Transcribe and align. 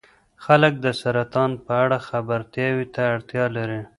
خلک 0.45 0.73
د 0.85 0.87
سرطان 1.01 1.51
په 1.65 1.73
اړه 1.83 1.97
خبرتیا 2.07 2.67
ته 2.93 3.01
اړتیا 3.13 3.45
لري. 3.57 3.81